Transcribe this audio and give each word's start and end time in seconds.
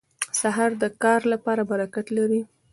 سهار 0.41 0.71
د 0.81 0.83
کار 1.03 1.21
لپاره 1.33 1.61
برکت 1.71 2.05
لري. 2.17 2.41